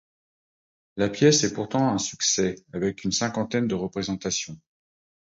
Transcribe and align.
La 0.97 1.09
pièce 1.09 1.43
est 1.43 1.53
pourtant 1.53 1.93
un 1.93 1.99
succès 1.99 2.55
avec 2.73 3.03
une 3.03 3.11
cinquantaine 3.11 3.67
de 3.67 3.75
représentations. 3.75 4.59